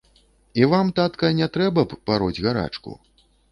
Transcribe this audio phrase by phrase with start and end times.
[0.53, 2.99] І вам, татка, не трэба б пароць гарачку.